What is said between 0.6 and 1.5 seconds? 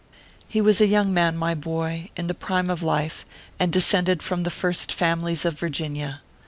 was a young man,